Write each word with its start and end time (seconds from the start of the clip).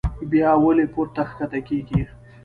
بيا 0.31 0.49
ولې 0.63 0.85
پورته 0.93 1.21
کښته 1.27 1.59
کيږي 1.67 2.03